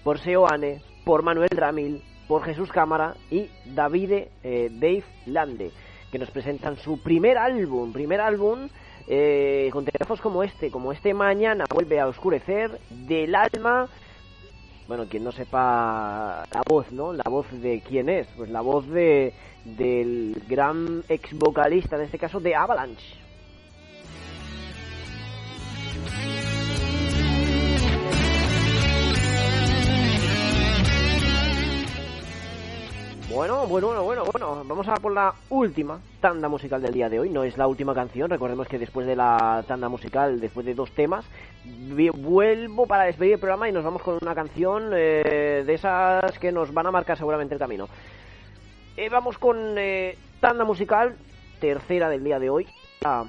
por 0.03 0.19
Seoane, 0.19 0.81
por 1.05 1.23
Manuel 1.23 1.49
Ramil, 1.49 2.03
por 2.27 2.43
Jesús 2.43 2.69
Cámara 2.69 3.15
y 3.31 3.49
Davide 3.65 4.29
eh, 4.43 4.69
Dave 4.71 5.05
Lande 5.25 5.71
que 6.11 6.19
nos 6.19 6.31
presentan 6.31 6.77
su 6.77 6.99
primer 7.01 7.37
álbum, 7.37 7.93
primer 7.93 8.21
álbum 8.21 8.69
eh, 9.07 9.69
con 9.71 9.85
temazos 9.85 10.21
como 10.21 10.43
este, 10.43 10.69
como 10.69 10.91
este 10.91 11.13
mañana 11.13 11.65
vuelve 11.73 11.99
a 11.99 12.07
oscurecer 12.07 12.79
del 12.89 13.33
alma. 13.33 13.87
Bueno, 14.87 15.05
quien 15.09 15.23
no 15.23 15.31
sepa 15.31 16.43
la 16.51 16.61
voz, 16.67 16.91
¿no? 16.91 17.13
La 17.13 17.23
voz 17.27 17.45
de 17.51 17.81
quién 17.81 18.09
es, 18.09 18.27
pues 18.37 18.49
la 18.49 18.61
voz 18.61 18.87
de 18.87 19.33
del 19.65 20.41
gran 20.47 21.03
ex 21.09 21.33
vocalista, 21.33 21.95
en 21.95 22.03
este 22.03 22.17
caso 22.17 22.39
de 22.39 22.55
Avalanche. 22.55 23.28
Bueno, 33.29 33.67
bueno, 33.67 34.03
bueno, 34.03 34.25
bueno, 34.25 34.63
vamos 34.65 34.87
a 34.87 34.95
por 34.95 35.13
la 35.13 35.35
última 35.49 35.99
tanda 36.19 36.49
musical 36.49 36.81
del 36.81 36.93
día 36.93 37.09
de 37.09 37.19
hoy. 37.19 37.29
No 37.29 37.43
es 37.43 37.59
la 37.59 37.67
última 37.67 37.93
canción, 37.93 38.27
recordemos 38.27 38.67
que 38.67 38.79
después 38.79 39.05
de 39.05 39.15
la 39.15 39.63
tanda 39.67 39.87
musical, 39.87 40.39
después 40.39 40.65
de 40.65 40.73
dos 40.73 40.91
temas, 40.93 41.25
vuelvo 42.15 42.87
para 42.87 43.03
despedir 43.03 43.33
el 43.33 43.39
programa 43.39 43.69
y 43.69 43.71
nos 43.71 43.83
vamos 43.83 44.01
con 44.01 44.17
una 44.19 44.33
canción 44.33 44.89
eh, 44.95 45.63
de 45.63 45.73
esas 45.75 46.39
que 46.39 46.51
nos 46.51 46.73
van 46.73 46.87
a 46.87 46.91
marcar 46.91 47.17
seguramente 47.19 47.53
el 47.53 47.59
camino. 47.59 47.87
Eh, 48.97 49.09
vamos 49.09 49.37
con 49.37 49.77
eh, 49.77 50.17
tanda 50.39 50.65
musical, 50.65 51.15
tercera 51.61 52.09
del 52.09 52.23
día 52.23 52.39
de 52.39 52.49
hoy. 52.49 52.67
Ah, 53.05 53.25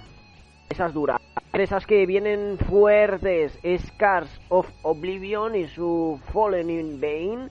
esas 0.71 0.95
duras, 0.95 1.21
esas 1.53 1.85
que 1.85 2.07
vienen 2.07 2.57
fuertes, 2.57 3.59
Scars 3.87 4.41
of 4.49 4.67
Oblivion 4.83 5.55
y 5.57 5.69
su 5.69 6.19
Fallen 6.33 6.71
in 6.71 7.01
Vain, 7.03 7.51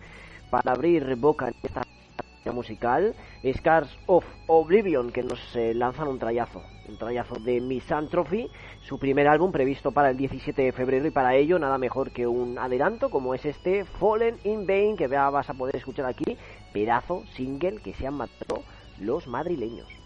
para 0.49 0.71
abrir 0.71 1.15
boca 1.15 1.51
esta 1.61 1.83
musical, 2.51 3.15
Scars 3.57 3.89
of 4.05 4.25
Oblivion, 4.47 5.11
que 5.11 5.23
nos 5.23 5.39
eh, 5.55 5.73
lanzan 5.73 6.07
un 6.07 6.19
trayazo, 6.19 6.61
un 6.87 6.97
trayazo 6.97 7.35
de 7.35 7.61
Misanthropy, 7.61 8.49
su 8.81 8.97
primer 8.97 9.27
álbum 9.27 9.51
previsto 9.51 9.91
para 9.91 10.09
el 10.09 10.17
17 10.17 10.61
de 10.61 10.71
febrero 10.71 11.07
y 11.07 11.11
para 11.11 11.35
ello 11.35 11.59
nada 11.59 11.77
mejor 11.77 12.11
que 12.11 12.27
un 12.27 12.57
adelanto 12.57 13.09
como 13.09 13.33
es 13.33 13.45
este 13.45 13.85
Fallen 13.85 14.37
in 14.43 14.65
Vain, 14.65 14.97
que 14.97 15.07
vas 15.07 15.49
a 15.49 15.53
poder 15.53 15.75
escuchar 15.75 16.05
aquí, 16.05 16.37
pedazo 16.73 17.23
single 17.35 17.77
que 17.81 17.93
se 17.93 18.07
han 18.07 18.15
matado 18.15 18.63
los 18.99 19.27
madrileños. 19.27 19.98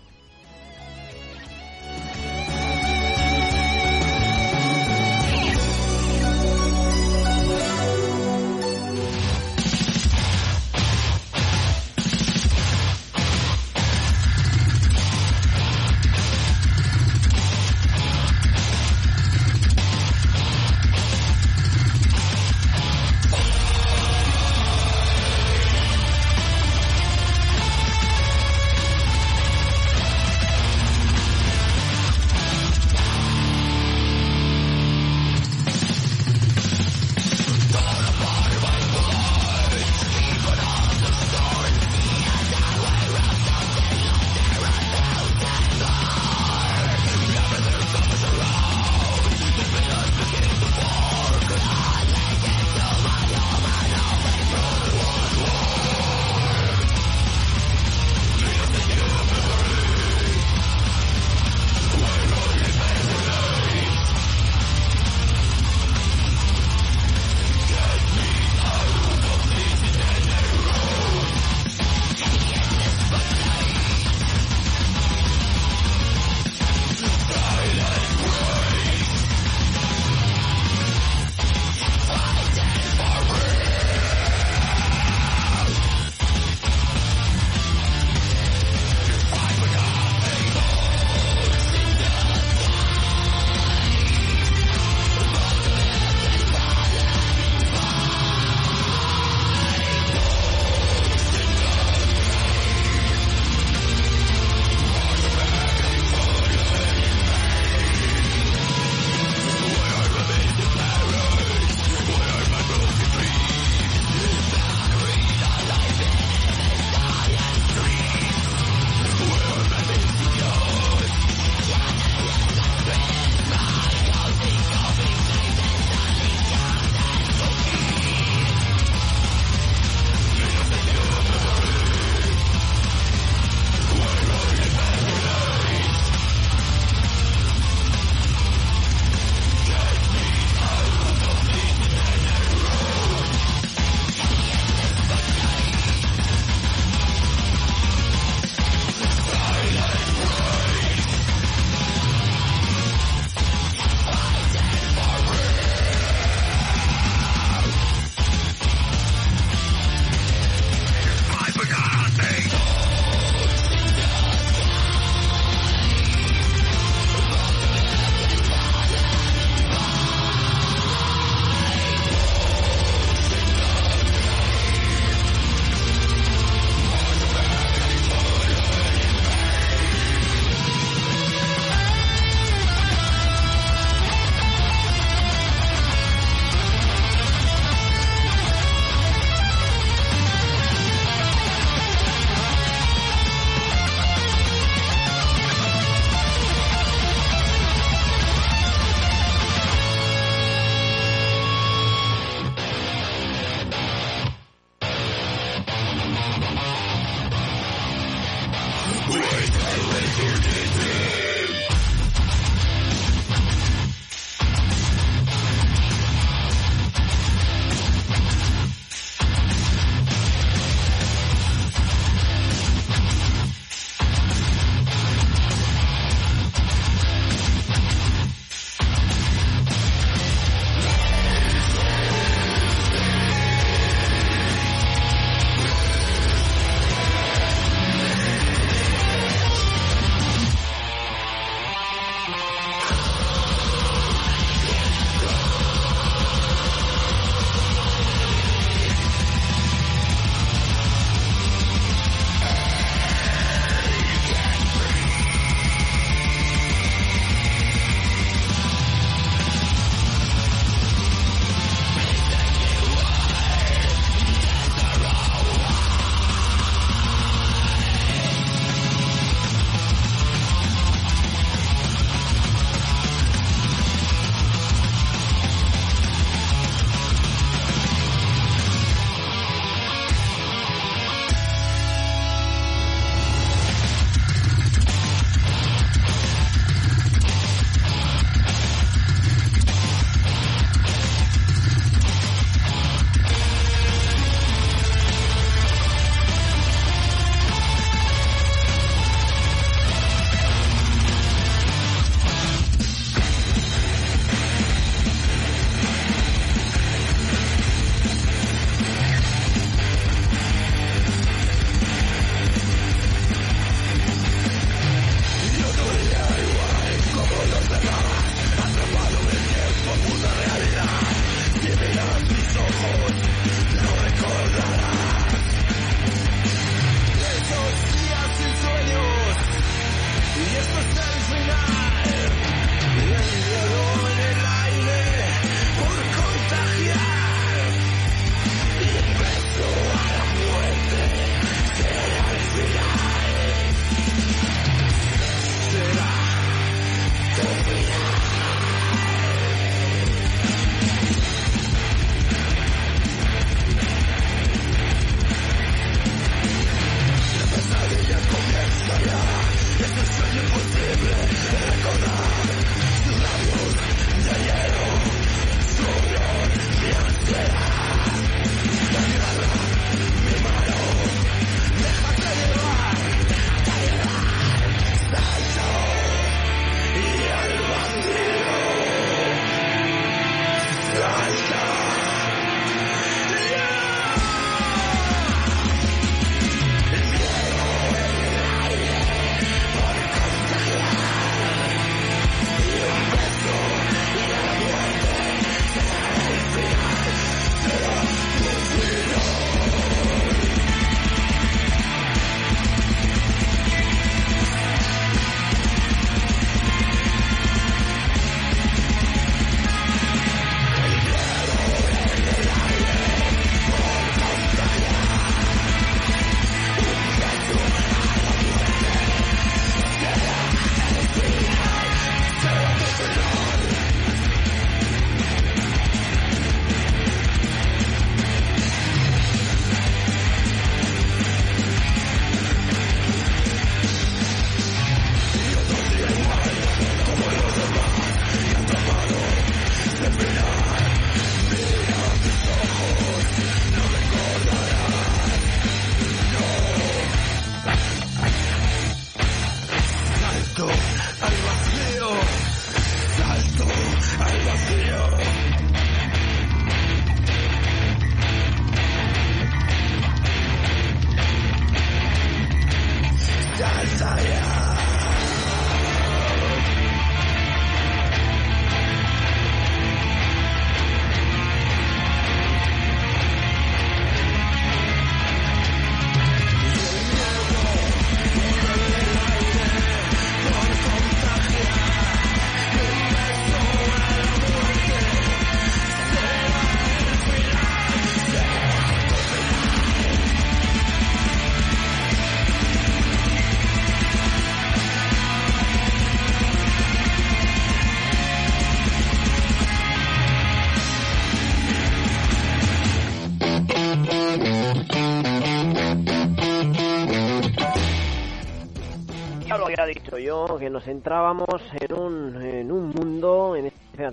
Yo 510.22 510.58
que 510.60 510.70
nos 510.70 510.88
entrábamos 510.88 511.62
en 511.80 511.94
un, 511.94 512.42
en 512.42 512.72
un 512.72 512.90
mundo, 512.90 513.56
en 513.56 513.68
este 513.68 514.08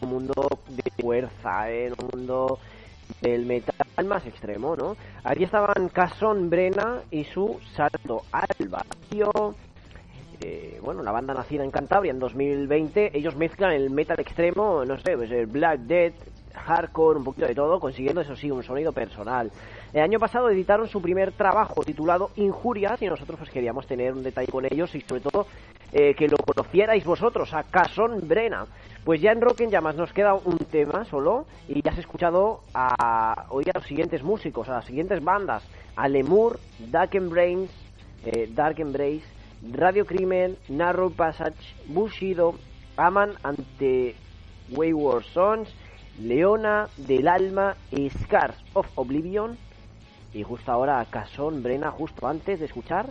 un 0.00 0.08
mundo 0.08 0.48
de 0.68 1.02
fuerza, 1.02 1.70
¿eh? 1.70 1.86
en 1.86 1.92
un 1.92 2.10
mundo 2.12 2.58
del 3.20 3.46
metal 3.46 4.04
más 4.06 4.26
extremo, 4.26 4.76
¿no? 4.76 4.96
Aquí 5.22 5.44
estaban 5.44 5.88
Cason 5.88 6.50
Brena 6.50 7.00
y 7.10 7.24
su 7.24 7.58
salto 7.74 8.22
al 8.32 8.68
vacío. 8.68 9.54
Eh, 10.40 10.80
bueno, 10.82 11.02
la 11.02 11.12
banda 11.12 11.32
nacida 11.32 11.64
en 11.64 11.70
Cantabria 11.70 12.10
en 12.10 12.18
2020, 12.18 13.16
ellos 13.16 13.36
mezclan 13.36 13.72
el 13.72 13.88
metal 13.90 14.20
extremo, 14.20 14.84
no 14.84 14.98
sé, 14.98 15.16
pues 15.16 15.30
el 15.30 15.46
Black 15.46 15.80
Death, 15.80 16.14
hardcore, 16.54 17.18
un 17.18 17.24
poquito 17.24 17.46
de 17.46 17.54
todo, 17.54 17.80
consiguiendo 17.80 18.20
eso 18.20 18.36
sí, 18.36 18.50
un 18.50 18.62
sonido 18.62 18.92
personal. 18.92 19.50
El 19.94 20.00
año 20.02 20.18
pasado 20.18 20.50
editaron 20.50 20.88
su 20.88 21.00
primer 21.00 21.30
trabajo 21.30 21.84
titulado 21.84 22.32
Injurias 22.34 23.00
y 23.00 23.06
nosotros 23.06 23.38
pues 23.38 23.50
queríamos 23.50 23.86
tener 23.86 24.12
un 24.12 24.24
detalle 24.24 24.50
con 24.50 24.64
ellos 24.64 24.92
y 24.96 25.00
sobre 25.02 25.20
todo 25.20 25.46
eh, 25.92 26.16
que 26.16 26.26
lo 26.26 26.36
conocierais 26.36 27.04
vosotros, 27.04 27.54
a 27.54 27.62
Cason 27.62 28.26
Brena. 28.26 28.66
Pues 29.04 29.20
ya 29.20 29.30
en 29.30 29.40
Rock 29.40 29.60
en 29.60 29.70
Llamas 29.70 29.94
nos 29.94 30.12
queda 30.12 30.34
un 30.34 30.58
tema 30.58 31.04
solo 31.04 31.46
y 31.68 31.80
ya 31.80 31.92
has 31.92 31.98
escuchado 31.98 32.62
a 32.74 33.46
hoy 33.50 33.66
a 33.72 33.78
los 33.78 33.86
siguientes 33.86 34.24
músicos, 34.24 34.68
a 34.68 34.72
las 34.72 34.84
siguientes 34.84 35.22
bandas, 35.22 35.62
a 35.94 36.08
Lemur, 36.08 36.58
Dark 36.90 37.14
Embrace, 37.14 37.68
eh, 38.24 38.50
Dark 38.52 38.80
Embrace, 38.80 39.22
Radio 39.62 40.06
Crimen, 40.06 40.56
Narrow 40.68 41.12
Passage, 41.12 41.76
Bushido, 41.86 42.56
Aman 42.96 43.34
ante 43.44 44.16
Wayward 44.70 45.22
Sons, 45.22 45.72
Leona 46.18 46.88
del 46.96 47.28
Alma, 47.28 47.76
Scars 48.24 48.56
of 48.72 48.88
Oblivion 48.96 49.56
y 50.34 50.42
justo 50.42 50.72
ahora 50.72 51.06
Casón 51.08 51.62
Brena, 51.62 51.90
justo 51.92 52.26
antes 52.26 52.58
de 52.58 52.66
escuchar 52.66 53.06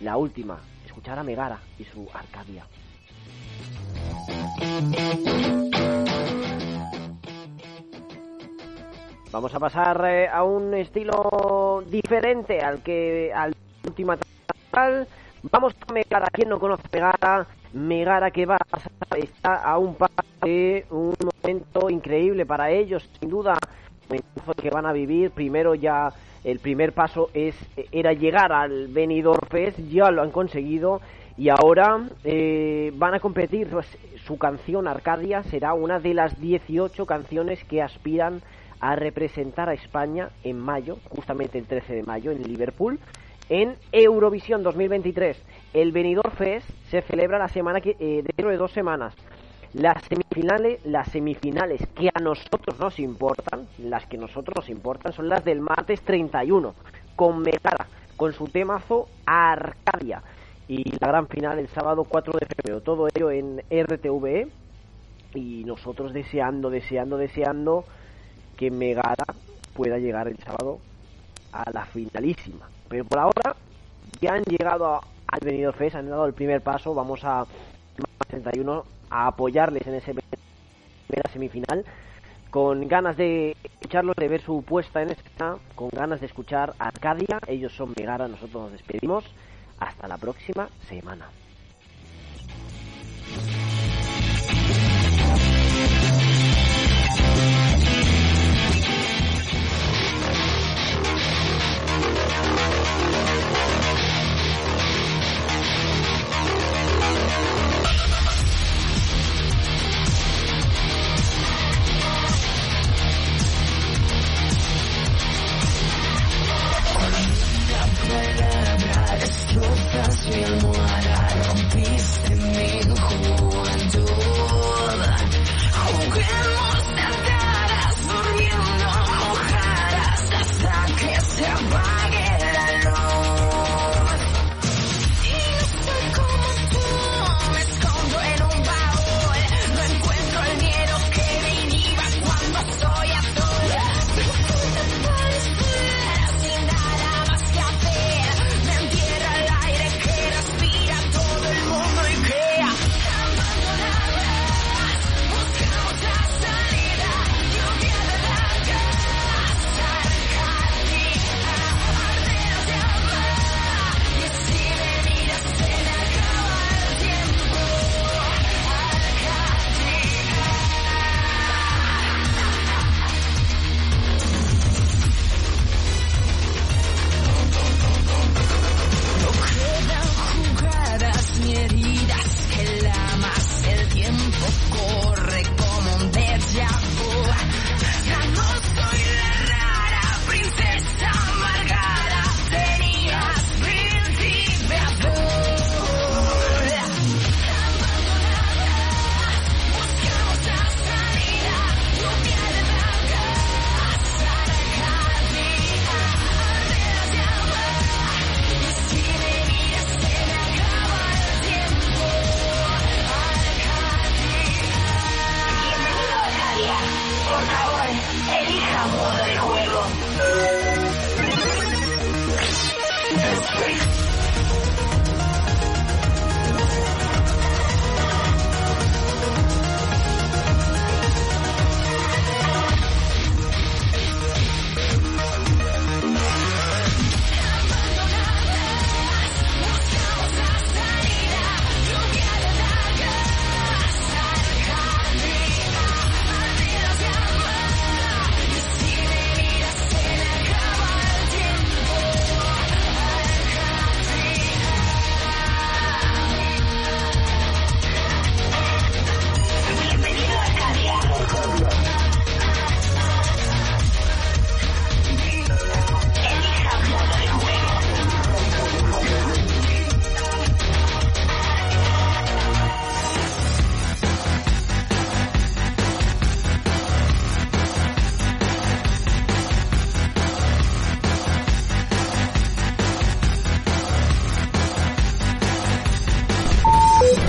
la 0.00 0.18
última, 0.18 0.60
escuchar 0.84 1.18
a 1.18 1.24
Megara 1.24 1.58
y 1.78 1.84
su 1.84 2.06
Arcadia. 2.12 2.66
Vamos 9.32 9.54
a 9.54 9.58
pasar 9.58 10.04
eh, 10.06 10.28
a 10.28 10.44
un 10.44 10.74
estilo 10.74 11.82
diferente 11.88 12.60
al 12.60 12.82
que 12.82 13.32
al 13.34 13.54
última. 13.84 14.18
Vamos 15.50 15.74
a 15.88 15.92
Megara, 15.92 16.28
quien 16.30 16.50
no 16.50 16.58
conoce 16.58 16.82
Megara, 16.92 17.46
Megara 17.72 18.30
que 18.30 18.44
va 18.44 18.56
a 18.56 18.64
pasar, 18.64 18.92
está 19.16 19.62
a 19.62 19.78
un 19.78 19.94
paso 19.94 20.12
de 20.42 20.86
un 20.90 21.14
momento 21.42 21.88
increíble 21.88 22.44
para 22.44 22.70
ellos, 22.70 23.08
sin 23.18 23.30
duda, 23.30 23.58
que 24.60 24.70
van 24.70 24.86
a 24.86 24.92
vivir. 24.92 25.30
Primero 25.30 25.74
ya 25.74 26.12
el 26.46 26.60
primer 26.60 26.92
paso 26.92 27.28
es 27.34 27.56
era 27.90 28.12
llegar 28.12 28.52
al 28.52 28.86
Benidorm 28.86 29.40
Fest, 29.50 29.80
ya 29.90 30.12
lo 30.12 30.22
han 30.22 30.30
conseguido 30.30 31.00
y 31.36 31.48
ahora 31.48 32.06
eh, 32.22 32.92
van 32.94 33.14
a 33.14 33.20
competir. 33.20 33.68
Pues, 33.68 33.86
su 34.24 34.38
canción 34.38 34.86
Arcadia 34.86 35.42
será 35.42 35.74
una 35.74 35.98
de 35.98 36.14
las 36.14 36.40
18 36.40 37.04
canciones 37.04 37.64
que 37.64 37.82
aspiran 37.82 38.42
a 38.78 38.94
representar 38.94 39.68
a 39.68 39.74
España 39.74 40.30
en 40.44 40.60
mayo, 40.60 40.98
justamente 41.08 41.58
el 41.58 41.66
13 41.66 41.94
de 41.96 42.02
mayo 42.04 42.30
en 42.30 42.40
Liverpool, 42.44 43.00
en 43.48 43.74
Eurovisión 43.90 44.62
2023. 44.62 45.36
El 45.74 45.90
Benidorm 45.90 46.30
Fest 46.30 46.70
se 46.90 47.02
celebra 47.02 47.40
la 47.40 47.48
semana 47.48 47.80
que 47.80 47.96
eh, 47.98 48.22
dentro 48.22 48.50
de 48.50 48.56
dos 48.56 48.70
semanas. 48.70 49.16
Las 49.76 50.02
semifinales, 50.04 50.80
las 50.86 51.08
semifinales 51.08 51.86
que 51.94 52.08
a 52.08 52.18
nosotros 52.20 52.78
nos 52.78 52.98
importan, 52.98 53.66
las 53.78 54.06
que 54.06 54.16
a 54.16 54.20
nosotros 54.20 54.54
nos 54.56 54.68
importan, 54.70 55.12
son 55.12 55.28
las 55.28 55.44
del 55.44 55.60
martes 55.60 56.00
31, 56.00 56.74
con 57.14 57.40
Megara, 57.40 57.86
con 58.16 58.32
su 58.32 58.46
temazo 58.48 59.06
Arcadia. 59.26 60.22
Y 60.66 60.82
la 60.98 61.08
gran 61.08 61.28
final 61.28 61.58
el 61.58 61.68
sábado 61.68 62.04
4 62.04 62.32
de 62.40 62.46
febrero. 62.46 62.80
Todo 62.80 63.06
ello 63.14 63.30
en 63.30 63.62
RTVE. 63.70 64.48
Y 65.34 65.64
nosotros 65.64 66.14
deseando, 66.14 66.70
deseando, 66.70 67.18
deseando 67.18 67.84
que 68.56 68.70
Megara 68.70 69.26
pueda 69.74 69.98
llegar 69.98 70.26
el 70.28 70.38
sábado 70.38 70.78
a 71.52 71.70
la 71.70 71.84
finalísima. 71.84 72.66
Pero 72.88 73.04
por 73.04 73.18
ahora 73.18 73.54
ya 74.22 74.32
han 74.32 74.42
llegado 74.44 74.86
a- 74.86 75.00
al 75.26 75.40
Benidorm 75.44 75.76
Fest, 75.76 75.96
han 75.96 76.08
dado 76.08 76.24
el 76.24 76.32
primer 76.32 76.62
paso. 76.62 76.94
Vamos 76.94 77.22
a 77.24 77.44
31 78.28 78.84
a 79.10 79.26
apoyarles 79.28 79.86
en 79.86 79.94
ese 79.94 80.14
primera 80.14 81.30
semifinal 81.32 81.84
con 82.50 82.88
ganas 82.88 83.16
de 83.16 83.54
escucharlos, 83.62 84.16
de 84.16 84.28
ver 84.28 84.40
su 84.40 84.62
puesta 84.62 85.02
en 85.02 85.10
escena, 85.10 85.56
con 85.74 85.88
ganas 85.90 86.20
de 86.20 86.26
escuchar 86.26 86.74
Arcadia. 86.78 87.38
Ellos 87.46 87.72
son 87.74 87.92
Megara, 87.96 88.28
nosotros 88.28 88.62
nos 88.62 88.72
despedimos. 88.72 89.24
Hasta 89.78 90.08
la 90.08 90.16
próxima 90.16 90.68
semana. 90.88 91.28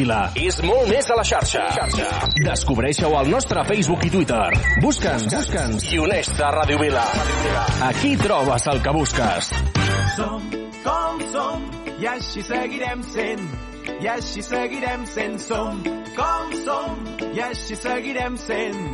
Vila. 0.00 0.20
És 0.38 0.60
molt 0.64 0.88
més 0.88 1.08
a 1.12 1.16
la 1.18 1.24
xarxa. 1.26 1.66
xarxa. 1.76 2.08
Descobreixeu 2.40 3.16
al 3.18 3.28
nostre 3.30 3.64
Facebook 3.68 4.06
i 4.08 4.12
Twitter. 4.14 4.46
Busca'ns, 4.80 5.28
busca'ns. 5.34 5.88
I 5.92 6.00
uneix-te 6.00 6.46
a 6.46 6.50
Ràdio 6.54 6.80
Vila. 6.80 7.04
Aquí 7.90 8.14
trobes 8.20 8.66
el 8.72 8.80
que 8.86 8.94
busques. 8.96 9.52
Som 10.16 10.48
com 10.86 11.24
som 11.34 11.68
i 12.00 12.08
així 12.14 12.44
seguirem 12.48 13.04
sent. 13.12 13.46
I 14.00 14.12
així 14.16 14.44
seguirem 14.46 15.06
sent. 15.12 15.40
Som 15.44 15.84
com 16.16 16.58
som 16.64 17.08
i 17.30 17.46
així 17.50 17.76
seguirem 17.76 18.40
sent. 18.40 18.84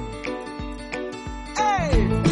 Ei! 1.56 1.90
Hey! 1.92 2.25